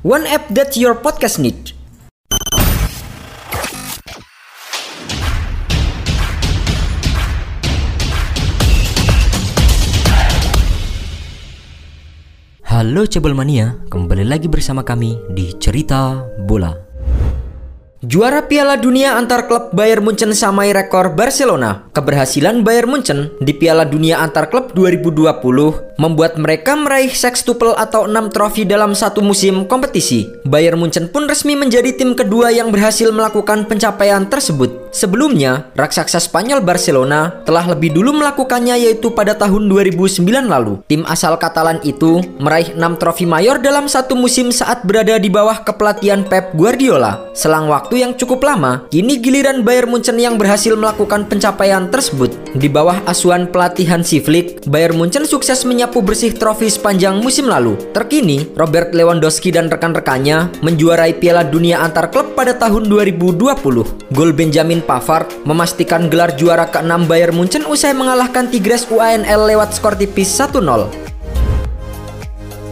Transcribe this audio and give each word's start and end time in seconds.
One 0.00 0.24
app 0.24 0.48
that 0.56 0.80
your 0.80 0.96
podcast 0.96 1.36
need. 1.36 1.76
Halo 12.64 13.04
Cebol 13.04 13.36
Mania, 13.36 13.76
kembali 13.92 14.24
lagi 14.24 14.48
bersama 14.48 14.80
kami 14.80 15.20
di 15.36 15.52
Cerita 15.60 16.24
Bola. 16.48 16.89
Juara 18.00 18.48
Piala 18.48 18.80
Dunia 18.80 19.20
antar 19.20 19.44
klub 19.44 19.76
Bayern 19.76 20.00
Munchen 20.00 20.32
samai 20.32 20.72
rekor 20.72 21.12
Barcelona. 21.12 21.84
Keberhasilan 21.92 22.64
Bayern 22.64 22.88
Munchen 22.88 23.28
di 23.44 23.52
Piala 23.52 23.84
Dunia 23.84 24.24
antar 24.24 24.48
klub 24.48 24.72
2020 24.72 25.28
membuat 26.00 26.40
mereka 26.40 26.80
meraih 26.80 27.12
sextuple 27.12 27.76
atau 27.76 28.08
6 28.08 28.32
trofi 28.32 28.64
dalam 28.64 28.96
satu 28.96 29.20
musim 29.20 29.68
kompetisi. 29.68 30.24
Bayern 30.48 30.80
Munchen 30.80 31.12
pun 31.12 31.28
resmi 31.28 31.52
menjadi 31.52 31.92
tim 31.92 32.16
kedua 32.16 32.48
yang 32.48 32.72
berhasil 32.72 33.12
melakukan 33.12 33.68
pencapaian 33.68 34.24
tersebut. 34.24 34.88
Sebelumnya, 34.96 35.68
raksasa 35.76 36.24
Spanyol 36.24 36.64
Barcelona 36.64 37.44
telah 37.44 37.68
lebih 37.68 37.92
dulu 37.92 38.16
melakukannya 38.16 38.80
yaitu 38.80 39.12
pada 39.12 39.36
tahun 39.36 39.68
2009 39.68 40.24
lalu. 40.48 40.80
Tim 40.88 41.04
asal 41.04 41.36
Katalan 41.36 41.84
itu 41.84 42.24
meraih 42.40 42.72
6 42.72 42.80
trofi 42.96 43.28
mayor 43.28 43.60
dalam 43.60 43.84
satu 43.92 44.16
musim 44.16 44.48
saat 44.48 44.88
berada 44.88 45.20
di 45.20 45.28
bawah 45.28 45.60
kepelatihan 45.60 46.24
Pep 46.24 46.56
Guardiola. 46.56 47.28
Selang 47.36 47.68
waktu 47.68 47.89
waktu 47.90 48.06
yang 48.06 48.14
cukup 48.14 48.46
lama, 48.46 48.86
kini 48.86 49.18
giliran 49.18 49.66
Bayern 49.66 49.90
Munchen 49.90 50.14
yang 50.14 50.38
berhasil 50.38 50.78
melakukan 50.78 51.26
pencapaian 51.26 51.90
tersebut. 51.90 52.30
Di 52.54 52.70
bawah 52.70 53.02
asuhan 53.02 53.50
pelatihan 53.50 54.06
si 54.06 54.22
Flick, 54.22 54.62
Bayern 54.70 54.94
Munchen 54.94 55.26
sukses 55.26 55.66
menyapu 55.66 55.98
bersih 55.98 56.30
trofi 56.30 56.70
sepanjang 56.70 57.18
musim 57.18 57.50
lalu. 57.50 57.74
Terkini, 57.90 58.46
Robert 58.54 58.94
Lewandowski 58.94 59.50
dan 59.50 59.66
rekan-rekannya 59.66 60.62
menjuarai 60.62 61.18
Piala 61.18 61.42
Dunia 61.42 61.82
antar 61.82 62.14
klub 62.14 62.38
pada 62.38 62.54
tahun 62.54 62.86
2020. 62.86 63.58
Gol 64.14 64.30
Benjamin 64.38 64.86
Pavard 64.86 65.26
memastikan 65.42 66.06
gelar 66.06 66.30
juara 66.38 66.70
ke-6 66.70 67.10
Bayern 67.10 67.34
Munchen 67.34 67.66
usai 67.66 67.90
mengalahkan 67.90 68.46
Tigres 68.46 68.86
UANL 68.86 69.50
lewat 69.50 69.74
skor 69.74 69.98
tipis 69.98 70.30
1-0. 70.30 71.10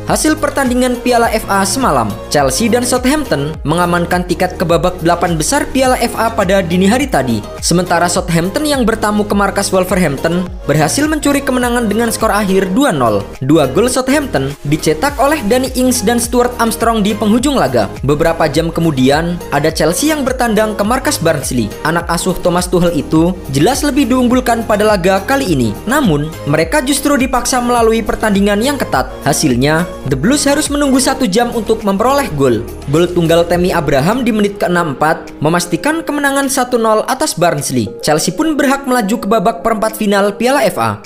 Hasil 0.09 0.41
pertandingan 0.41 0.97
Piala 1.05 1.28
FA 1.37 1.61
semalam, 1.69 2.09
Chelsea 2.33 2.64
dan 2.73 2.81
Southampton 2.81 3.53
mengamankan 3.61 4.25
tiket 4.25 4.56
ke 4.56 4.64
babak 4.64 4.97
8 5.05 5.37
besar 5.37 5.69
Piala 5.69 6.01
FA 6.01 6.33
pada 6.33 6.64
dini 6.64 6.89
hari 6.89 7.05
tadi. 7.05 7.45
Sementara 7.61 8.09
Southampton 8.09 8.64
yang 8.64 8.89
bertamu 8.89 9.29
ke 9.29 9.36
markas 9.36 9.69
Wolverhampton 9.69 10.48
berhasil 10.64 11.05
mencuri 11.05 11.45
kemenangan 11.45 11.92
dengan 11.92 12.09
skor 12.09 12.33
akhir 12.33 12.73
2-0. 12.73 13.20
Dua 13.45 13.69
gol 13.69 13.92
Southampton 13.92 14.48
dicetak 14.64 15.12
oleh 15.20 15.45
Danny 15.45 15.77
Ings 15.77 16.01
dan 16.01 16.17
Stuart 16.17 16.56
Armstrong 16.56 17.05
di 17.05 17.12
penghujung 17.12 17.61
laga. 17.61 17.92
Beberapa 18.01 18.48
jam 18.48 18.73
kemudian, 18.73 19.36
ada 19.53 19.69
Chelsea 19.69 20.09
yang 20.09 20.25
bertandang 20.25 20.73
ke 20.73 20.89
markas 20.89 21.20
Barnsley. 21.20 21.69
Anak 21.84 22.09
asuh 22.09 22.33
Thomas 22.41 22.64
Tuchel 22.64 22.97
itu 22.97 23.36
jelas 23.53 23.84
lebih 23.84 24.09
diunggulkan 24.09 24.64
pada 24.64 24.89
laga 24.89 25.20
kali 25.29 25.53
ini. 25.53 25.77
Namun, 25.84 26.33
mereka 26.48 26.80
justru 26.80 27.20
dipaksa 27.20 27.61
melalui 27.61 28.01
pertandingan 28.01 28.64
yang 28.64 28.80
ketat. 28.80 29.13
Hasilnya, 29.20 29.98
The 30.07 30.14
Blues 30.14 30.47
harus 30.47 30.70
menunggu 30.70 31.03
satu 31.03 31.27
jam 31.27 31.51
untuk 31.51 31.83
memperoleh 31.83 32.31
gol. 32.39 32.63
Gol 32.95 33.11
tunggal 33.11 33.42
Temi 33.51 33.75
Abraham 33.75 34.23
di 34.23 34.31
menit 34.31 34.55
ke-64 34.63 35.42
memastikan 35.42 36.07
kemenangan 36.07 36.47
1-0 36.47 37.03
atas 37.11 37.35
Barnsley. 37.35 37.91
Chelsea 37.98 38.31
pun 38.31 38.55
berhak 38.55 38.86
melaju 38.86 39.17
ke 39.19 39.27
babak 39.27 39.67
perempat 39.67 39.98
final 39.98 40.31
Piala 40.39 40.63
FA. 40.70 41.03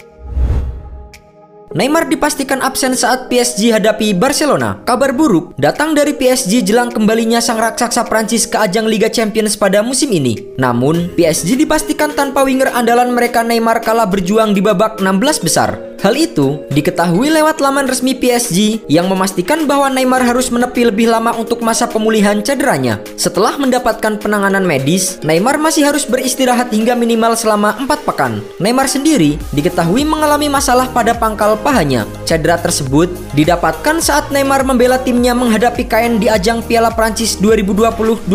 Neymar 1.73 2.05
dipastikan 2.05 2.61
absen 2.61 2.93
saat 2.93 3.33
PSG 3.33 3.73
hadapi 3.73 4.13
Barcelona. 4.13 4.85
Kabar 4.85 5.17
buruk 5.17 5.57
datang 5.57 5.97
dari 5.97 6.13
PSG 6.13 6.61
jelang 6.61 6.93
kembalinya 6.93 7.41
sang 7.41 7.57
raksasa 7.57 8.05
Prancis 8.05 8.45
ke 8.45 8.61
ajang 8.61 8.85
Liga 8.85 9.09
Champions 9.09 9.57
pada 9.57 9.81
musim 9.81 10.13
ini. 10.13 10.53
Namun, 10.61 11.17
PSG 11.17 11.57
dipastikan 11.57 12.13
tanpa 12.13 12.45
winger 12.45 12.69
andalan 12.77 13.17
mereka 13.17 13.41
Neymar 13.41 13.81
kalah 13.81 14.05
berjuang 14.05 14.53
di 14.53 14.61
babak 14.61 15.01
16 15.01 15.41
besar. 15.41 15.92
Hal 16.03 16.19
itu 16.19 16.59
diketahui 16.75 17.31
lewat 17.31 17.63
laman 17.63 17.87
resmi 17.87 18.11
PSG 18.19 18.91
yang 18.91 19.07
memastikan 19.07 19.71
bahwa 19.71 19.87
Neymar 19.87 20.27
harus 20.27 20.51
menepi 20.51 20.91
lebih 20.91 21.07
lama 21.07 21.31
untuk 21.39 21.63
masa 21.63 21.87
pemulihan 21.87 22.43
cederanya. 22.43 22.99
Setelah 23.15 23.55
mendapatkan 23.55 24.19
penanganan 24.19 24.67
medis, 24.67 25.23
Neymar 25.23 25.62
masih 25.62 25.87
harus 25.87 26.03
beristirahat 26.03 26.75
hingga 26.75 26.99
minimal 26.99 27.39
selama 27.39 27.79
4 27.87 28.03
pekan. 28.03 28.43
Neymar 28.59 28.91
sendiri 28.91 29.39
diketahui 29.55 30.03
mengalami 30.03 30.51
masalah 30.51 30.91
pada 30.91 31.15
pangkal 31.15 31.55
pahanya. 31.62 32.03
Cedera 32.27 32.59
tersebut 32.59 33.07
didapatkan 33.39 34.03
saat 34.03 34.27
Neymar 34.35 34.67
membela 34.67 34.99
timnya 34.99 35.39
menghadapi 35.39 35.87
KN 35.87 36.19
di 36.19 36.27
ajang 36.27 36.67
Piala 36.67 36.91
Prancis 36.91 37.39
2020-2021. 37.39 38.27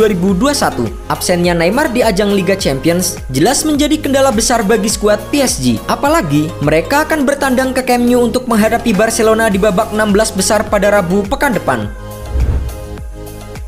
Absennya 1.12 1.52
Neymar 1.52 1.92
di 1.92 2.00
ajang 2.00 2.32
Liga 2.32 2.56
Champions 2.56 3.20
jelas 3.28 3.68
menjadi 3.68 4.00
kendala 4.00 4.32
besar 4.32 4.64
bagi 4.64 4.88
skuad 4.88 5.20
PSG. 5.36 5.84
Apalagi 5.92 6.48
mereka 6.64 7.04
akan 7.04 7.28
bertanding 7.28 7.57
bertandang 7.58 7.74
ke 7.74 7.90
Camp 7.90 8.06
Nou 8.06 8.22
untuk 8.22 8.46
menghadapi 8.46 8.94
Barcelona 8.94 9.50
di 9.50 9.58
babak 9.58 9.90
16 9.90 10.38
besar 10.38 10.62
pada 10.70 10.94
Rabu 10.94 11.26
pekan 11.26 11.58
depan. 11.58 11.90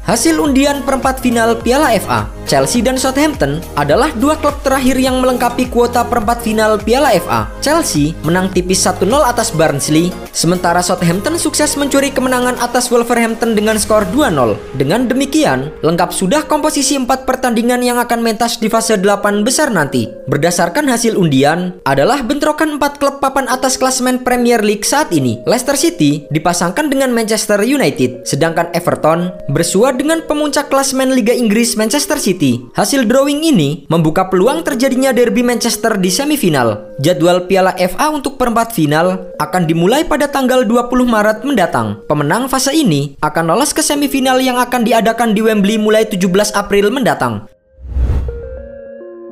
Hasil 0.06 0.38
undian 0.38 0.86
perempat 0.86 1.18
final 1.18 1.58
Piala 1.58 1.98
FA 1.98 2.30
Chelsea 2.50 2.82
dan 2.82 2.98
Southampton 2.98 3.62
adalah 3.78 4.10
dua 4.18 4.34
klub 4.42 4.58
terakhir 4.66 4.98
yang 4.98 5.22
melengkapi 5.22 5.70
kuota 5.70 6.02
perempat 6.02 6.42
final 6.42 6.82
Piala 6.82 7.14
FA. 7.22 7.46
Chelsea 7.62 8.18
menang 8.26 8.50
tipis 8.50 8.82
1-0 8.82 9.06
atas 9.22 9.54
Barnsley, 9.54 10.10
sementara 10.34 10.82
Southampton 10.82 11.38
sukses 11.38 11.78
mencuri 11.78 12.10
kemenangan 12.10 12.58
atas 12.58 12.90
Wolverhampton 12.90 13.54
dengan 13.54 13.78
skor 13.78 14.02
2-0. 14.10 14.58
Dengan 14.82 15.06
demikian, 15.06 15.70
lengkap 15.86 16.10
sudah 16.10 16.42
komposisi 16.50 16.98
empat 16.98 17.30
pertandingan 17.30 17.86
yang 17.86 18.02
akan 18.02 18.18
mentas 18.18 18.58
di 18.58 18.66
fase 18.66 18.98
8 18.98 19.46
besar 19.46 19.70
nanti. 19.70 20.10
Berdasarkan 20.26 20.90
hasil 20.90 21.22
undian, 21.22 21.78
adalah 21.86 22.26
bentrokan 22.26 22.82
empat 22.82 22.98
klub 22.98 23.22
papan 23.22 23.46
atas 23.46 23.78
klasemen 23.78 24.26
Premier 24.26 24.66
League 24.66 24.90
saat 24.90 25.14
ini. 25.14 25.38
Leicester 25.46 25.78
City 25.78 26.26
dipasangkan 26.34 26.90
dengan 26.90 27.14
Manchester 27.14 27.62
United, 27.62 28.26
sedangkan 28.26 28.74
Everton 28.74 29.38
bersua 29.54 29.94
dengan 29.94 30.26
pemuncak 30.26 30.74
klasemen 30.74 31.14
Liga 31.14 31.38
Inggris 31.38 31.78
Manchester 31.78 32.18
City. 32.18 32.39
City. 32.40 32.72
Hasil 32.72 33.04
drawing 33.04 33.44
ini 33.44 33.84
membuka 33.92 34.32
peluang 34.32 34.64
terjadinya 34.64 35.12
derby 35.12 35.44
Manchester 35.44 36.00
di 36.00 36.08
semifinal. 36.08 36.96
Jadwal 37.04 37.52
Piala 37.52 37.76
FA 37.76 38.16
untuk 38.16 38.40
perempat 38.40 38.72
final 38.72 39.36
akan 39.44 39.68
dimulai 39.68 40.08
pada 40.08 40.32
tanggal 40.32 40.64
20 40.64 40.88
Maret 41.04 41.44
mendatang. 41.44 42.00
Pemenang 42.08 42.48
fase 42.48 42.72
ini 42.72 43.20
akan 43.20 43.52
lolos 43.52 43.76
ke 43.76 43.84
semifinal 43.84 44.40
yang 44.40 44.56
akan 44.56 44.88
diadakan 44.88 45.36
di 45.36 45.44
Wembley 45.44 45.76
mulai 45.76 46.08
17 46.08 46.56
April 46.56 46.96
mendatang. 46.96 47.52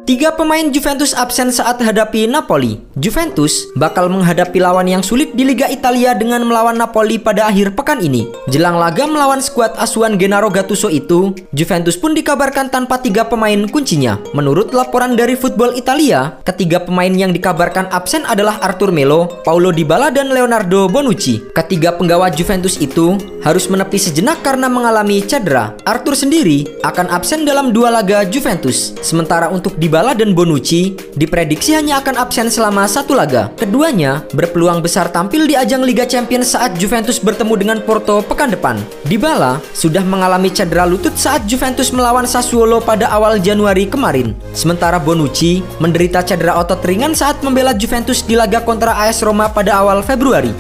Tiga 0.07 0.31
pemain 0.31 0.63
Juventus 0.72 1.12
absen 1.12 1.51
saat 1.51 1.84
hadapi 1.84 2.31
Napoli. 2.31 2.79
Juventus 2.95 3.68
bakal 3.75 4.07
menghadapi 4.07 4.56
lawan 4.56 4.88
yang 4.88 5.03
sulit 5.03 5.35
di 5.35 5.44
Liga 5.44 5.68
Italia 5.68 6.16
dengan 6.16 6.47
melawan 6.47 6.79
Napoli 6.79 7.19
pada 7.19 7.51
akhir 7.51 7.75
pekan 7.75 8.00
ini. 8.00 8.23
Jelang 8.47 8.79
laga 8.79 9.03
melawan 9.03 9.44
skuad 9.44 9.75
asuhan 9.75 10.16
Gennaro 10.16 10.47
Gattuso 10.47 10.88
itu, 10.88 11.35
Juventus 11.51 12.00
pun 12.00 12.15
dikabarkan 12.15 12.71
tanpa 12.71 13.04
tiga 13.04 13.27
pemain 13.27 13.68
kuncinya. 13.68 14.15
Menurut 14.31 14.71
laporan 14.71 15.19
dari 15.19 15.36
Football 15.36 15.75
Italia, 15.75 16.39
ketiga 16.48 16.80
pemain 16.80 17.12
yang 17.12 17.36
dikabarkan 17.36 17.92
absen 17.92 18.24
adalah 18.24 18.63
Arthur 18.63 18.95
Melo, 18.95 19.44
Paulo 19.44 19.75
Dybala, 19.75 20.07
dan 20.07 20.31
Leonardo 20.31 20.88
Bonucci. 20.88 21.51
Ketiga 21.51 21.92
penggawa 21.92 22.31
Juventus 22.31 22.80
itu 22.80 23.19
harus 23.44 23.68
menepi 23.68 24.00
sejenak 24.00 24.39
karena 24.39 24.71
mengalami 24.71 25.19
cedera. 25.19 25.75
Arthur 25.83 26.15
sendiri 26.15 26.63
akan 26.88 27.12
absen 27.12 27.44
dalam 27.44 27.75
dua 27.75 27.92
laga 27.92 28.24
Juventus, 28.24 28.95
sementara 29.03 29.51
untuk 29.51 29.75
Dybala 29.75 29.96
Dybala 29.97 30.13
dan 30.13 30.38
Bonucci 30.38 30.94
diprediksi 31.17 31.73
hanya 31.73 31.97
akan 31.97 32.21
absen 32.21 32.53
selama 32.53 32.85
satu 32.85 33.17
laga. 33.17 33.49
Keduanya 33.57 34.21
berpeluang 34.29 34.77
besar 34.77 35.09
tampil 35.09 35.49
di 35.49 35.57
ajang 35.57 35.81
Liga 35.81 36.05
Champions 36.05 36.53
saat 36.53 36.77
Juventus 36.77 37.17
bertemu 37.17 37.57
dengan 37.57 37.77
Porto 37.81 38.21
pekan 38.21 38.53
depan. 38.53 38.77
Dybala 39.09 39.57
sudah 39.73 40.05
mengalami 40.05 40.53
cedera 40.53 40.85
lutut 40.85 41.17
saat 41.17 41.49
Juventus 41.49 41.89
melawan 41.89 42.29
Sassuolo 42.29 42.77
pada 42.77 43.09
awal 43.09 43.41
Januari 43.41 43.89
kemarin. 43.89 44.38
Sementara 44.53 45.01
Bonucci 45.01 45.65
menderita 45.81 46.21
cedera 46.21 46.61
otot 46.61 46.77
ringan 46.85 47.17
saat 47.17 47.41
membela 47.41 47.73
Juventus 47.73 48.21
di 48.21 48.38
laga 48.38 48.61
kontra 48.61 49.01
AS 49.01 49.25
Roma 49.25 49.50
pada 49.50 49.81
awal 49.81 50.05
Februari. 50.05 50.53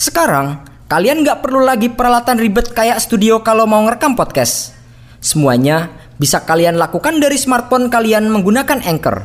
Sekarang, 0.00 0.64
kalian 0.88 1.20
nggak 1.20 1.44
perlu 1.44 1.60
lagi 1.60 1.92
peralatan 1.92 2.40
ribet 2.40 2.72
kayak 2.72 2.96
studio 2.96 3.44
kalau 3.44 3.68
mau 3.68 3.84
ngerekam 3.84 4.16
podcast. 4.16 4.72
Semuanya 5.20 6.05
bisa 6.16 6.44
kalian 6.44 6.80
lakukan 6.80 7.20
dari 7.20 7.36
smartphone 7.36 7.92
kalian 7.92 8.28
menggunakan 8.32 8.80
Anchor. 8.84 9.24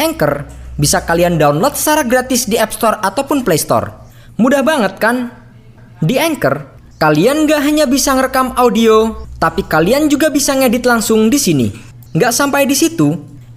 Anchor 0.00 0.48
bisa 0.80 1.04
kalian 1.04 1.36
download 1.36 1.76
secara 1.76 2.02
gratis 2.04 2.48
di 2.48 2.56
App 2.56 2.72
Store 2.72 2.96
ataupun 3.00 3.44
Play 3.44 3.60
Store. 3.60 3.92
Mudah 4.40 4.64
banget 4.64 4.96
kan? 4.96 5.28
Di 6.00 6.16
Anchor, 6.16 6.66
kalian 6.96 7.44
nggak 7.44 7.60
hanya 7.62 7.84
bisa 7.84 8.16
ngerekam 8.16 8.56
audio, 8.56 9.28
tapi 9.36 9.62
kalian 9.68 10.08
juga 10.08 10.32
bisa 10.32 10.56
ngedit 10.56 10.88
langsung 10.88 11.28
di 11.28 11.38
sini. 11.38 11.68
Nggak 12.16 12.32
sampai 12.32 12.64
di 12.64 12.76
situ, 12.76 13.12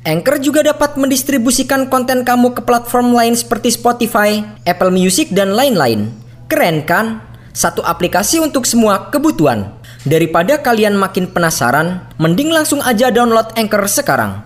Anchor 0.06 0.38
juga 0.38 0.62
dapat 0.62 1.02
mendistribusikan 1.02 1.90
konten 1.90 2.22
kamu 2.22 2.54
ke 2.54 2.62
platform 2.62 3.18
lain 3.18 3.34
seperti 3.34 3.74
Spotify, 3.74 4.46
Apple 4.68 4.94
Music, 4.94 5.34
dan 5.34 5.58
lain-lain. 5.58 6.14
Keren 6.46 6.86
kan? 6.86 7.26
Satu 7.56 7.82
aplikasi 7.82 8.38
untuk 8.44 8.68
semua 8.68 9.10
kebutuhan. 9.10 9.75
Daripada 10.06 10.62
kalian 10.62 10.94
makin 11.02 11.34
penasaran, 11.34 12.06
mending 12.22 12.54
langsung 12.54 12.78
aja 12.86 13.10
download 13.10 13.50
Anchor 13.58 13.90
sekarang. 13.90 14.38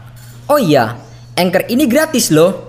Oh 0.47 0.55
iya, 0.55 0.95
Anchor 1.35 1.67
ini 1.67 1.83
gratis 1.83 2.31
loh. 2.31 2.68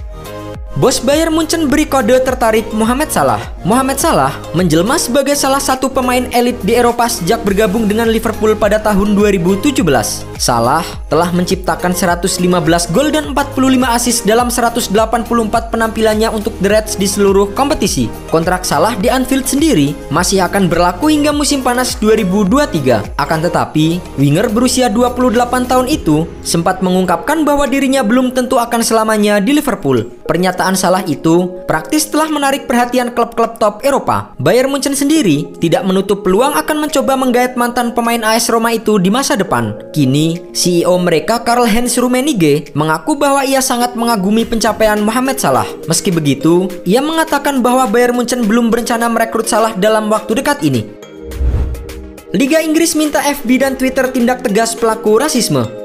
Bos 0.79 1.03
Bayern 1.03 1.35
Munchen 1.35 1.67
beri 1.67 1.83
kode 1.83 2.15
tertarik 2.23 2.71
Mohamed 2.71 3.11
Salah. 3.11 3.43
Mohamed 3.67 3.99
Salah 3.99 4.31
menjelma 4.55 5.03
sebagai 5.03 5.35
salah 5.35 5.59
satu 5.59 5.91
pemain 5.91 6.31
elit 6.31 6.63
di 6.63 6.79
Eropa 6.79 7.11
sejak 7.11 7.43
bergabung 7.43 7.91
dengan 7.91 8.07
Liverpool 8.07 8.55
pada 8.55 8.79
tahun 8.79 9.19
2017. 9.19 9.83
Salah 10.39 10.87
telah 11.11 11.35
menciptakan 11.35 11.91
115 11.91 12.39
gol 12.95 13.11
dan 13.11 13.35
45 13.35 13.59
assist 13.99 14.23
dalam 14.23 14.47
184 14.47 14.95
penampilannya 15.75 16.31
untuk 16.31 16.55
The 16.63 16.71
Reds 16.71 16.95
di 16.95 17.11
seluruh 17.11 17.51
kompetisi. 17.51 18.07
Kontrak 18.31 18.63
Salah 18.63 18.95
di 18.95 19.11
Anfield 19.11 19.51
sendiri 19.51 19.93
masih 20.09 20.47
akan 20.47 20.71
berlaku 20.71 21.11
hingga 21.11 21.35
musim 21.35 21.67
panas 21.67 21.99
2023. 21.99 23.19
Akan 23.19 23.43
tetapi, 23.43 23.99
winger 24.23 24.47
berusia 24.47 24.87
28 24.87 25.67
tahun 25.67 25.91
itu 25.91 26.31
sempat 26.47 26.79
mengungkapkan 26.79 27.43
bahwa 27.43 27.67
dirinya 27.67 28.07
belum 28.07 28.31
tentu 28.31 28.55
akan 28.57 28.87
selamanya 28.87 29.43
di 29.43 29.59
Liverpool. 29.59 30.20
Pernyataan 30.31 30.79
salah 30.79 31.03
itu 31.11 31.59
praktis 31.67 32.07
telah 32.07 32.31
menarik 32.31 32.71
perhatian 32.71 33.11
klub-klub 33.11 33.59
top 33.59 33.83
Eropa. 33.83 34.31
Bayern 34.39 34.71
Munchen 34.71 34.95
sendiri 34.95 35.51
tidak 35.59 35.83
menutup 35.83 36.23
peluang 36.23 36.55
akan 36.55 36.87
mencoba 36.87 37.19
menggait 37.19 37.59
mantan 37.59 37.91
pemain 37.91 38.23
AS 38.23 38.47
Roma 38.47 38.71
itu 38.71 39.03
di 39.03 39.11
masa 39.11 39.35
depan. 39.35 39.75
Kini, 39.91 40.39
CEO 40.55 40.95
mereka 41.03 41.43
Karl-Heinz 41.43 41.99
Rummenigge 41.99 42.71
mengaku 42.79 43.19
bahwa 43.19 43.43
ia 43.43 43.59
sangat 43.59 43.99
mengagumi 43.99 44.47
pencapaian 44.47 45.03
Mohamed 45.03 45.43
Salah. 45.43 45.67
Meski 45.91 46.15
begitu, 46.15 46.71
ia 46.87 47.03
mengatakan 47.03 47.59
bahwa 47.59 47.91
Bayern 47.91 48.15
Munchen 48.15 48.47
belum 48.47 48.71
berencana 48.71 49.11
merekrut 49.11 49.51
Salah 49.51 49.75
dalam 49.75 50.07
waktu 50.15 50.39
dekat 50.39 50.63
ini. 50.63 50.87
Liga 52.31 52.63
Inggris 52.63 52.95
minta 52.95 53.19
FB 53.19 53.51
dan 53.59 53.75
Twitter 53.75 54.07
tindak 54.15 54.47
tegas 54.47 54.79
pelaku 54.79 55.19
rasisme. 55.19 55.80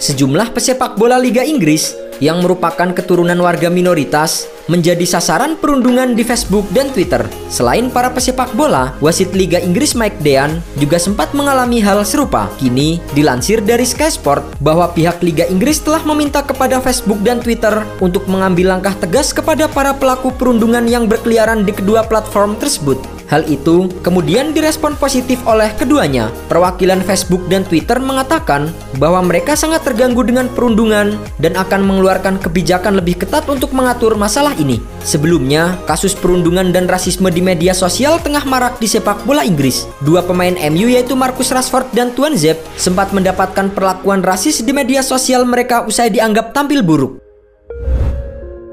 Sejumlah 0.00 0.56
pesepak 0.56 0.96
bola 0.96 1.20
Liga 1.20 1.44
Inggris 1.44 1.92
yang 2.24 2.40
merupakan 2.40 2.88
keturunan 2.96 3.36
warga 3.36 3.68
minoritas 3.68 4.48
menjadi 4.64 5.04
sasaran 5.04 5.60
perundungan 5.60 6.16
di 6.16 6.24
Facebook 6.24 6.64
dan 6.72 6.88
Twitter. 6.88 7.20
Selain 7.52 7.92
para 7.92 8.08
pesepak 8.08 8.48
bola, 8.56 8.96
wasit 9.04 9.36
Liga 9.36 9.60
Inggris 9.60 9.92
Mike 9.92 10.24
Dean 10.24 10.64
juga 10.80 10.96
sempat 10.96 11.36
mengalami 11.36 11.84
hal 11.84 12.00
serupa. 12.08 12.48
Kini, 12.56 12.96
dilansir 13.12 13.60
dari 13.60 13.84
Sky 13.84 14.08
Sport 14.08 14.56
bahwa 14.64 14.88
pihak 14.88 15.20
Liga 15.20 15.44
Inggris 15.52 15.84
telah 15.84 16.00
meminta 16.08 16.40
kepada 16.40 16.80
Facebook 16.80 17.20
dan 17.20 17.44
Twitter 17.44 17.84
untuk 18.00 18.24
mengambil 18.24 18.72
langkah 18.72 18.96
tegas 18.96 19.36
kepada 19.36 19.68
para 19.68 19.92
pelaku 19.92 20.32
perundungan 20.32 20.88
yang 20.88 21.04
berkeliaran 21.04 21.68
di 21.68 21.76
kedua 21.76 22.08
platform 22.08 22.56
tersebut. 22.56 23.19
Hal 23.30 23.46
itu 23.46 23.86
kemudian 24.02 24.50
direspon 24.50 24.98
positif 24.98 25.38
oleh 25.46 25.70
keduanya. 25.78 26.34
Perwakilan 26.50 26.98
Facebook 27.06 27.46
dan 27.46 27.62
Twitter 27.62 28.02
mengatakan 28.02 28.74
bahwa 28.98 29.22
mereka 29.22 29.54
sangat 29.54 29.86
terganggu 29.86 30.26
dengan 30.26 30.50
perundungan 30.50 31.14
dan 31.38 31.54
akan 31.54 31.86
mengeluarkan 31.86 32.42
kebijakan 32.42 32.98
lebih 32.98 33.22
ketat 33.22 33.46
untuk 33.46 33.70
mengatur 33.70 34.18
masalah 34.18 34.50
ini. 34.58 34.82
Sebelumnya, 35.06 35.78
kasus 35.86 36.10
perundungan 36.10 36.74
dan 36.74 36.90
rasisme 36.90 37.30
di 37.30 37.38
media 37.38 37.70
sosial 37.70 38.18
tengah 38.18 38.42
marak 38.42 38.82
di 38.82 38.90
sepak 38.90 39.22
bola 39.22 39.46
Inggris. 39.46 39.86
Dua 40.02 40.26
pemain 40.26 40.58
MU 40.66 40.90
yaitu 40.90 41.14
Marcus 41.14 41.54
Rashford 41.54 41.86
dan 41.94 42.10
Tuan 42.10 42.34
Zep 42.34 42.58
sempat 42.74 43.14
mendapatkan 43.14 43.70
perlakuan 43.70 44.26
rasis 44.26 44.58
di 44.66 44.74
media 44.74 45.06
sosial 45.06 45.46
mereka 45.46 45.86
usai 45.86 46.10
dianggap 46.10 46.50
tampil 46.50 46.82
buruk. 46.82 47.22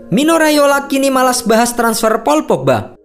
Mino 0.09 0.39
Raiola 0.39 0.89
kini 0.89 1.13
malas 1.13 1.45
bahas 1.45 1.75
transfer 1.77 2.23
Paul 2.25 2.47
Pogba 2.47 2.96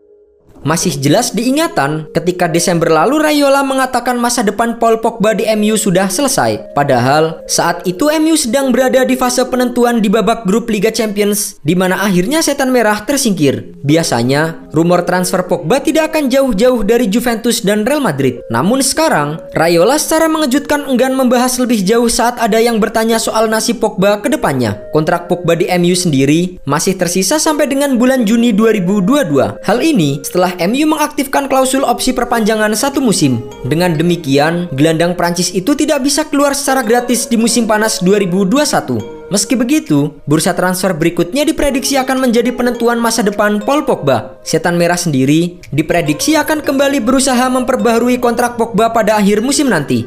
masih 0.63 0.95
jelas 0.99 1.35
diingatan 1.35 2.11
ketika 2.15 2.47
Desember 2.47 2.91
lalu 2.91 3.19
Rayola 3.19 3.67
mengatakan 3.67 4.19
masa 4.19 4.47
depan 4.47 4.79
Paul 4.79 5.03
Pogba 5.03 5.35
di 5.35 5.47
MU 5.59 5.75
sudah 5.75 6.07
selesai. 6.07 6.75
Padahal 6.75 7.43
saat 7.51 7.83
itu 7.87 8.09
MU 8.23 8.39
sedang 8.39 8.71
berada 8.71 9.03
di 9.03 9.19
fase 9.19 9.43
penentuan 9.47 9.99
di 9.99 10.09
babak 10.09 10.47
grup 10.47 10.71
Liga 10.71 10.95
Champions 10.95 11.59
di 11.67 11.75
mana 11.75 12.01
akhirnya 12.07 12.41
setan 12.41 12.71
merah 12.71 13.03
tersingkir. 13.03 13.75
Biasanya 13.83 14.71
rumor 14.71 15.03
transfer 15.03 15.43
Pogba 15.45 15.83
tidak 15.83 16.15
akan 16.15 16.31
jauh-jauh 16.31 16.87
dari 16.87 17.11
Juventus 17.11 17.67
dan 17.67 17.83
Real 17.83 17.99
Madrid. 17.99 18.39
Namun 18.49 18.79
sekarang 18.81 19.43
Rayola 19.59 19.99
secara 19.99 20.31
mengejutkan 20.31 20.87
enggan 20.87 21.19
membahas 21.19 21.59
lebih 21.59 21.83
jauh 21.83 22.07
saat 22.07 22.39
ada 22.39 22.63
yang 22.63 22.79
bertanya 22.79 23.19
soal 23.19 23.51
nasib 23.51 23.83
Pogba 23.83 24.23
ke 24.23 24.31
depannya. 24.31 24.79
Kontrak 24.95 25.27
Pogba 25.27 25.59
di 25.59 25.67
MU 25.83 25.99
sendiri 25.99 26.63
masih 26.63 26.95
tersisa 26.95 27.43
sampai 27.43 27.67
dengan 27.67 27.99
bulan 27.99 28.23
Juni 28.23 28.55
2022. 28.55 29.67
Hal 29.67 29.79
ini 29.83 30.23
setelah 30.23 30.52
setelah 30.53 30.69
MU 30.69 30.85
mengaktifkan 30.85 31.49
klausul 31.49 31.81
opsi 31.81 32.13
perpanjangan 32.13 32.77
satu 32.77 33.01
musim. 33.01 33.41
Dengan 33.65 33.97
demikian, 33.97 34.69
gelandang 34.77 35.17
Prancis 35.17 35.49
itu 35.57 35.73
tidak 35.73 36.05
bisa 36.05 36.29
keluar 36.29 36.53
secara 36.53 36.85
gratis 36.85 37.25
di 37.25 37.41
musim 37.41 37.65
panas 37.65 38.05
2021. 38.05 39.33
Meski 39.33 39.57
begitu, 39.57 40.13
bursa 40.29 40.53
transfer 40.53 40.93
berikutnya 40.93 41.49
diprediksi 41.49 41.97
akan 41.97 42.29
menjadi 42.29 42.53
penentuan 42.53 43.01
masa 43.01 43.25
depan 43.25 43.65
Paul 43.65 43.89
Pogba. 43.89 44.37
Setan 44.45 44.77
Merah 44.77 45.01
sendiri 45.01 45.57
diprediksi 45.73 46.37
akan 46.37 46.61
kembali 46.61 47.01
berusaha 47.01 47.49
memperbaharui 47.49 48.21
kontrak 48.21 48.61
Pogba 48.61 48.93
pada 48.93 49.17
akhir 49.17 49.41
musim 49.41 49.73
nanti. 49.73 50.05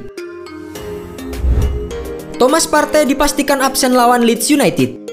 Thomas 2.37 2.69
Partey 2.69 3.09
dipastikan 3.09 3.65
absen 3.65 3.97
lawan 3.97 4.21
Leeds 4.21 4.53
United. 4.53 5.04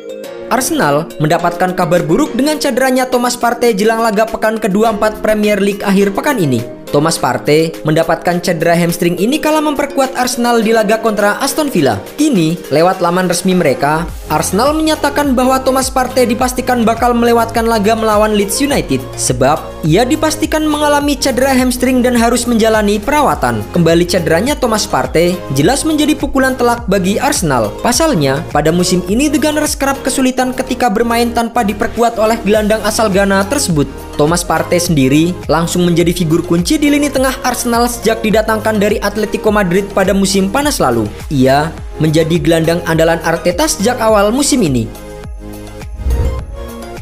Arsenal 0.52 1.08
mendapatkan 1.16 1.72
kabar 1.72 2.04
buruk 2.04 2.36
dengan 2.36 2.60
cederanya 2.60 3.08
Thomas 3.08 3.40
Partey 3.40 3.72
jelang 3.72 4.04
laga 4.04 4.28
pekan 4.28 4.60
kedua 4.60 4.92
4 4.92 5.24
Premier 5.24 5.56
League 5.56 5.80
akhir 5.80 6.12
pekan 6.12 6.36
ini. 6.36 6.81
Thomas 6.92 7.16
Partey 7.16 7.72
mendapatkan 7.88 8.44
cedera 8.44 8.76
hamstring 8.76 9.16
ini 9.16 9.40
kala 9.40 9.64
memperkuat 9.64 10.12
Arsenal 10.12 10.60
di 10.60 10.76
laga 10.76 11.00
kontra 11.00 11.40
Aston 11.40 11.72
Villa. 11.72 11.96
Kini, 12.20 12.60
lewat 12.68 13.00
laman 13.00 13.32
resmi 13.32 13.56
mereka, 13.56 14.04
Arsenal 14.28 14.76
menyatakan 14.76 15.32
bahwa 15.32 15.56
Thomas 15.64 15.88
Partey 15.88 16.28
dipastikan 16.28 16.84
bakal 16.84 17.16
melewatkan 17.16 17.64
laga 17.64 17.96
melawan 17.96 18.36
Leeds 18.36 18.60
United 18.60 19.00
sebab 19.16 19.56
ia 19.88 20.04
dipastikan 20.04 20.68
mengalami 20.68 21.16
cedera 21.16 21.56
hamstring 21.56 22.04
dan 22.04 22.12
harus 22.12 22.44
menjalani 22.44 23.00
perawatan. 23.00 23.64
Kembali 23.72 24.04
cederanya 24.04 24.52
Thomas 24.52 24.84
Partey 24.84 25.32
jelas 25.56 25.88
menjadi 25.88 26.12
pukulan 26.12 26.52
telak 26.60 26.84
bagi 26.84 27.16
Arsenal. 27.16 27.72
Pasalnya, 27.80 28.44
pada 28.52 28.68
musim 28.68 29.00
ini 29.08 29.32
The 29.32 29.40
Gunners 29.40 29.80
kerap 29.80 30.04
kesulitan 30.04 30.52
ketika 30.52 30.92
bermain 30.92 31.32
tanpa 31.32 31.64
diperkuat 31.64 32.20
oleh 32.20 32.36
gelandang 32.44 32.84
asal 32.84 33.08
Ghana 33.08 33.48
tersebut. 33.48 33.88
Thomas 34.18 34.44
Partey 34.44 34.82
sendiri 34.82 35.32
langsung 35.48 35.86
menjadi 35.86 36.12
figur 36.12 36.44
kunci 36.44 36.76
di 36.76 36.92
lini 36.92 37.08
tengah 37.08 37.32
Arsenal 37.46 37.88
sejak 37.88 38.20
didatangkan 38.20 38.76
dari 38.76 38.98
Atletico 39.00 39.48
Madrid 39.48 39.88
pada 39.94 40.12
musim 40.12 40.52
panas 40.52 40.82
lalu. 40.82 41.08
Ia 41.30 41.72
menjadi 42.02 42.36
gelandang 42.42 42.82
andalan 42.84 43.22
Arteta 43.22 43.70
sejak 43.70 44.02
awal 44.02 44.34
musim 44.34 44.60
ini. 44.66 44.84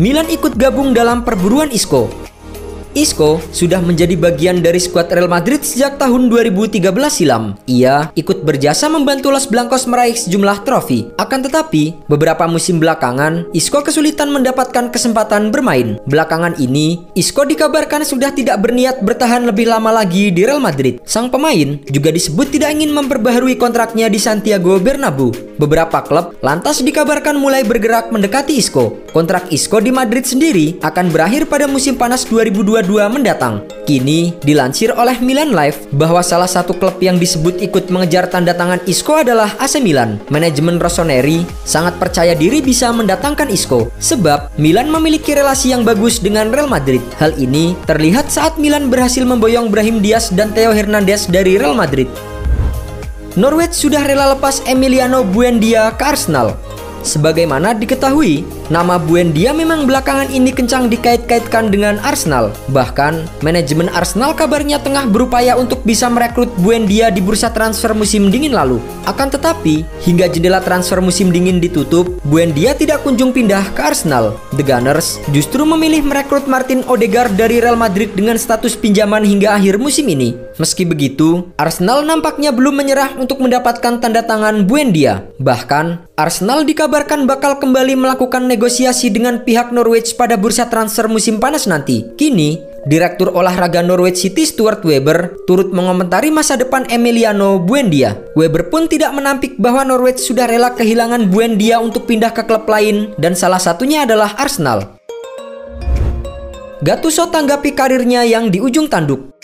Milan 0.00 0.28
ikut 0.32 0.56
gabung 0.56 0.96
dalam 0.96 1.24
perburuan 1.26 1.68
Isco. 1.68 2.19
Isco 3.00 3.40
sudah 3.48 3.80
menjadi 3.80 4.12
bagian 4.12 4.60
dari 4.60 4.76
skuad 4.76 5.08
Real 5.08 5.24
Madrid 5.24 5.64
sejak 5.64 5.96
tahun 5.96 6.28
2013 6.28 6.84
silam. 7.08 7.56
Ia 7.64 8.12
ikut 8.12 8.44
berjasa 8.44 8.92
membantu 8.92 9.32
Los 9.32 9.48
Blancos 9.48 9.88
meraih 9.88 10.12
sejumlah 10.12 10.68
trofi. 10.68 11.08
Akan 11.16 11.40
tetapi, 11.40 11.96
beberapa 12.12 12.44
musim 12.44 12.76
belakangan, 12.76 13.48
Isco 13.56 13.80
kesulitan 13.80 14.28
mendapatkan 14.28 14.92
kesempatan 14.92 15.48
bermain. 15.48 15.96
Belakangan 16.04 16.60
ini, 16.60 17.00
Isco 17.16 17.48
dikabarkan 17.48 18.04
sudah 18.04 18.36
tidak 18.36 18.60
berniat 18.60 19.00
bertahan 19.00 19.48
lebih 19.48 19.72
lama 19.72 19.96
lagi 19.96 20.28
di 20.28 20.44
Real 20.44 20.60
Madrid. 20.60 21.00
Sang 21.08 21.32
pemain 21.32 21.80
juga 21.88 22.12
disebut 22.12 22.52
tidak 22.52 22.76
ingin 22.76 22.92
memperbaharui 22.92 23.56
kontraknya 23.56 24.12
di 24.12 24.20
Santiago 24.20 24.76
Bernabeu. 24.76 25.32
beberapa 25.60 26.00
klub 26.00 26.40
lantas 26.40 26.80
dikabarkan 26.80 27.36
mulai 27.36 27.60
bergerak 27.68 28.08
mendekati 28.08 28.56
Isco. 28.56 28.96
Kontrak 29.12 29.52
Isco 29.52 29.76
di 29.76 29.92
Madrid 29.92 30.24
sendiri 30.24 30.80
akan 30.80 31.12
berakhir 31.12 31.44
pada 31.52 31.68
musim 31.68 32.00
panas 32.00 32.24
2022 32.24 32.89
mendatang. 32.98 33.62
Kini, 33.86 34.34
dilansir 34.42 34.90
oleh 34.90 35.14
Milan 35.22 35.54
Live 35.54 35.86
bahwa 35.94 36.18
salah 36.24 36.50
satu 36.50 36.74
klub 36.74 36.98
yang 36.98 37.22
disebut 37.22 37.62
ikut 37.62 37.86
mengejar 37.94 38.26
tanda 38.26 38.50
tangan 38.50 38.82
Isco 38.90 39.22
adalah 39.22 39.54
AC 39.62 39.78
Milan. 39.78 40.18
Manajemen 40.26 40.82
Rossoneri 40.82 41.46
sangat 41.62 42.00
percaya 42.02 42.34
diri 42.34 42.58
bisa 42.58 42.90
mendatangkan 42.90 43.46
Isco, 43.54 43.94
sebab 44.02 44.50
Milan 44.58 44.90
memiliki 44.90 45.36
relasi 45.36 45.70
yang 45.70 45.86
bagus 45.86 46.18
dengan 46.18 46.50
Real 46.50 46.66
Madrid. 46.66 47.04
Hal 47.22 47.38
ini 47.38 47.78
terlihat 47.86 48.26
saat 48.32 48.58
Milan 48.58 48.90
berhasil 48.90 49.22
memboyong 49.22 49.70
Brahim 49.70 50.02
Diaz 50.02 50.34
dan 50.34 50.50
Theo 50.50 50.74
Hernandez 50.74 51.30
dari 51.30 51.54
Real 51.54 51.78
Madrid. 51.78 52.10
Norwich 53.38 53.78
sudah 53.78 54.02
rela 54.02 54.34
lepas 54.34 54.58
Emiliano 54.66 55.22
Buendia 55.22 55.94
ke 55.94 56.02
Arsenal. 56.02 56.58
Sebagaimana 57.00 57.72
diketahui, 57.72 58.44
nama 58.68 59.00
Buendia 59.00 59.56
memang 59.56 59.88
belakangan 59.88 60.28
ini 60.28 60.52
kencang 60.52 60.92
dikait-kaitkan 60.92 61.72
dengan 61.72 61.96
Arsenal. 62.04 62.52
Bahkan, 62.68 63.40
manajemen 63.40 63.88
Arsenal 63.90 64.36
kabarnya 64.36 64.76
tengah 64.80 65.08
berupaya 65.08 65.56
untuk 65.56 65.80
bisa 65.82 66.12
merekrut 66.12 66.52
Buendia 66.60 67.08
di 67.08 67.24
bursa 67.24 67.48
transfer 67.48 67.96
musim 67.96 68.28
dingin 68.28 68.52
lalu. 68.52 68.78
Akan 69.08 69.32
tetapi, 69.32 69.82
hingga 70.04 70.28
jendela 70.28 70.60
transfer 70.60 71.00
musim 71.00 71.32
dingin 71.32 71.56
ditutup, 71.56 72.20
Buendia 72.28 72.76
tidak 72.76 73.00
kunjung 73.00 73.32
pindah 73.32 73.64
ke 73.72 73.80
Arsenal. 73.80 74.36
The 74.54 74.64
Gunners 74.64 75.16
justru 75.32 75.64
memilih 75.64 76.04
merekrut 76.04 76.44
Martin 76.44 76.84
Odegaard 76.84 77.32
dari 77.32 77.64
Real 77.64 77.80
Madrid 77.80 78.12
dengan 78.12 78.36
status 78.36 78.76
pinjaman 78.76 79.24
hingga 79.24 79.56
akhir 79.56 79.80
musim 79.80 80.04
ini. 80.12 80.49
Meski 80.60 80.84
begitu, 80.84 81.48
Arsenal 81.56 82.04
nampaknya 82.04 82.52
belum 82.52 82.84
menyerah 82.84 83.16
untuk 83.16 83.40
mendapatkan 83.40 83.96
tanda 83.96 84.20
tangan 84.20 84.68
Buendia. 84.68 85.24
Bahkan, 85.40 86.12
Arsenal 86.20 86.68
dikabarkan 86.68 87.24
bakal 87.24 87.56
kembali 87.56 87.96
melakukan 87.96 88.44
negosiasi 88.44 89.08
dengan 89.08 89.40
pihak 89.40 89.72
Norwich 89.72 90.20
pada 90.20 90.36
bursa 90.36 90.68
transfer 90.68 91.08
musim 91.08 91.40
panas 91.40 91.64
nanti. 91.64 92.04
Kini, 92.20 92.60
Direktur 92.80 93.36
olahraga 93.36 93.84
Norwich 93.84 94.24
City 94.24 94.48
Stuart 94.48 94.80
Weber 94.88 95.36
turut 95.44 95.68
mengomentari 95.68 96.32
masa 96.32 96.56
depan 96.56 96.88
Emiliano 96.88 97.60
Buendia. 97.60 98.16
Weber 98.32 98.72
pun 98.72 98.88
tidak 98.88 99.12
menampik 99.12 99.60
bahwa 99.60 99.84
Norwich 99.84 100.24
sudah 100.24 100.48
rela 100.48 100.72
kehilangan 100.72 101.28
Buendia 101.28 101.76
untuk 101.76 102.08
pindah 102.08 102.32
ke 102.32 102.40
klub 102.48 102.64
lain 102.64 103.12
dan 103.20 103.36
salah 103.36 103.60
satunya 103.60 104.08
adalah 104.08 104.32
Arsenal. 104.32 104.96
Gattuso 106.80 107.28
tanggapi 107.28 107.76
karirnya 107.76 108.24
yang 108.24 108.48
di 108.48 108.64
ujung 108.64 108.88
tanduk. 108.88 109.39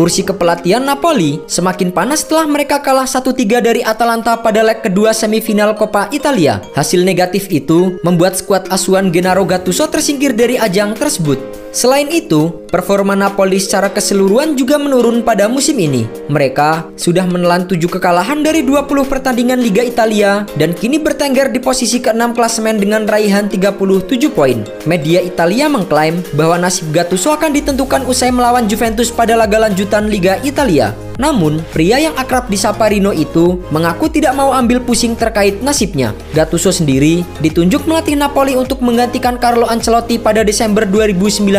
Kursi 0.00 0.24
kepelatihan 0.24 0.80
Napoli 0.80 1.44
semakin 1.44 1.92
panas 1.92 2.24
setelah 2.24 2.48
mereka 2.48 2.80
kalah 2.80 3.04
1-3 3.04 3.36
dari 3.60 3.84
Atalanta 3.84 4.32
pada 4.40 4.64
leg 4.64 4.80
kedua 4.80 5.12
semifinal 5.12 5.76
Coppa 5.76 6.08
Italia. 6.08 6.64
Hasil 6.72 7.04
negatif 7.04 7.52
itu 7.52 8.00
membuat 8.00 8.32
skuad 8.32 8.72
asuhan 8.72 9.12
Gennaro 9.12 9.44
Gattuso 9.44 9.84
tersingkir 9.92 10.32
dari 10.32 10.56
ajang 10.56 10.96
tersebut. 10.96 11.59
Selain 11.74 12.06
itu, 12.06 12.54
performa 12.70 13.18
Napoli 13.18 13.58
secara 13.58 13.90
keseluruhan 13.90 14.54
juga 14.54 14.78
menurun 14.78 15.26
pada 15.26 15.50
musim 15.50 15.74
ini. 15.82 16.06
Mereka 16.30 16.94
sudah 16.94 17.26
menelan 17.26 17.66
7 17.66 17.82
kekalahan 17.90 18.46
dari 18.46 18.62
20 18.62 18.86
pertandingan 19.10 19.58
Liga 19.58 19.82
Italia 19.82 20.46
dan 20.54 20.70
kini 20.70 21.02
bertengger 21.02 21.50
di 21.50 21.58
posisi 21.58 21.98
ke-6 21.98 22.38
klasemen 22.38 22.78
dengan 22.78 23.10
raihan 23.10 23.50
37 23.50 24.30
poin. 24.30 24.62
Media 24.86 25.18
Italia 25.18 25.66
mengklaim 25.66 26.22
bahwa 26.38 26.62
nasib 26.62 26.94
Gattuso 26.94 27.34
akan 27.34 27.50
ditentukan 27.54 28.06
usai 28.06 28.30
melawan 28.30 28.70
Juventus 28.70 29.10
pada 29.10 29.34
laga 29.34 29.58
lanjut 29.58 29.80
lanjutan 29.80 30.12
Liga 30.12 30.36
Italia. 30.44 30.92
Namun, 31.16 31.60
pria 31.72 32.00
yang 32.00 32.16
akrab 32.16 32.48
di 32.48 32.56
Saparino 32.56 33.12
itu 33.12 33.60
mengaku 33.72 34.08
tidak 34.08 34.36
mau 34.36 34.52
ambil 34.52 34.80
pusing 34.80 35.12
terkait 35.16 35.60
nasibnya. 35.60 36.12
Gattuso 36.36 36.68
sendiri 36.72 37.24
ditunjuk 37.44 37.84
melatih 37.84 38.16
Napoli 38.16 38.56
untuk 38.56 38.84
menggantikan 38.84 39.40
Carlo 39.40 39.68
Ancelotti 39.68 40.20
pada 40.20 40.44
Desember 40.44 40.84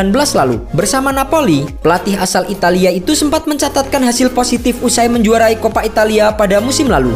2019 0.09 0.39
lalu. 0.41 0.57
Bersama 0.73 1.13
Napoli, 1.13 1.69
pelatih 1.85 2.17
asal 2.17 2.49
Italia 2.49 2.89
itu 2.89 3.13
sempat 3.13 3.45
mencatatkan 3.45 4.01
hasil 4.01 4.33
positif 4.33 4.81
usai 4.81 5.05
menjuarai 5.05 5.61
Coppa 5.61 5.85
Italia 5.85 6.33
pada 6.33 6.57
musim 6.57 6.89
lalu. 6.89 7.13